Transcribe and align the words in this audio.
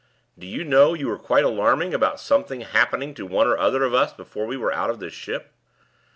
Do 0.35 0.47
you 0.47 0.63
know 0.63 0.95
you 0.95 1.07
were 1.09 1.19
quite 1.19 1.43
alarming 1.43 1.93
about 1.93 2.19
something 2.19 2.61
happening 2.61 3.13
to 3.13 3.25
one 3.27 3.45
or 3.45 3.55
other 3.59 3.83
of 3.83 3.93
us 3.93 4.13
before 4.13 4.47
we 4.47 4.57
were 4.57 4.73
out 4.73 4.89
of 4.89 4.99
this 4.99 5.13
ship?" 5.13 5.53